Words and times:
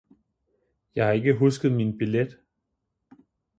jeg 0.95 1.05
har 1.05 1.11
ikke 1.13 1.33
husket 1.37 1.71
min 1.71 1.97
billet 1.97 2.37